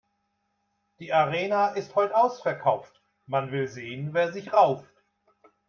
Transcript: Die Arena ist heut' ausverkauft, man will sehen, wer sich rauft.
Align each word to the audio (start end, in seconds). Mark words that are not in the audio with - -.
Die 0.97 1.13
Arena 1.13 1.67
ist 1.75 1.93
heut' 1.95 2.11
ausverkauft, 2.11 3.03
man 3.27 3.51
will 3.51 3.67
sehen, 3.67 4.15
wer 4.15 4.33
sich 4.33 4.51
rauft. 4.51 4.89